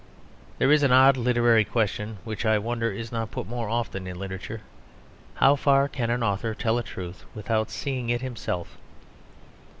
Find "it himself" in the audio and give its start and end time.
8.09-8.79